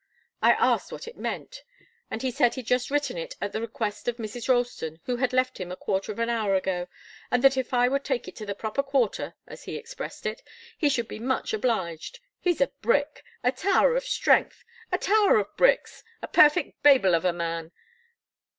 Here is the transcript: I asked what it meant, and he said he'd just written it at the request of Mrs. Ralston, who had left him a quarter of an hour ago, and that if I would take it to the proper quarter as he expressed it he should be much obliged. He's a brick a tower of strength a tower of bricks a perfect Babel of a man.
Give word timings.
I 0.41 0.53
asked 0.53 0.91
what 0.91 1.07
it 1.07 1.15
meant, 1.15 1.61
and 2.09 2.23
he 2.23 2.31
said 2.31 2.55
he'd 2.55 2.65
just 2.65 2.89
written 2.89 3.19
it 3.19 3.35
at 3.39 3.51
the 3.51 3.61
request 3.61 4.07
of 4.07 4.17
Mrs. 4.17 4.49
Ralston, 4.49 4.99
who 5.05 5.17
had 5.17 5.31
left 5.31 5.59
him 5.59 5.71
a 5.71 5.75
quarter 5.75 6.11
of 6.11 6.17
an 6.17 6.27
hour 6.27 6.55
ago, 6.55 6.87
and 7.29 7.43
that 7.43 7.55
if 7.55 7.71
I 7.71 7.87
would 7.87 8.03
take 8.03 8.27
it 8.27 8.35
to 8.37 8.45
the 8.47 8.55
proper 8.55 8.81
quarter 8.81 9.35
as 9.45 9.65
he 9.65 9.75
expressed 9.75 10.25
it 10.25 10.41
he 10.75 10.89
should 10.89 11.07
be 11.07 11.19
much 11.19 11.53
obliged. 11.53 12.19
He's 12.39 12.61
a 12.61 12.71
brick 12.81 13.23
a 13.43 13.51
tower 13.51 13.95
of 13.95 14.03
strength 14.05 14.63
a 14.91 14.97
tower 14.97 15.37
of 15.37 15.55
bricks 15.55 16.03
a 16.19 16.27
perfect 16.27 16.81
Babel 16.81 17.13
of 17.13 17.23
a 17.23 17.31
man. 17.31 17.71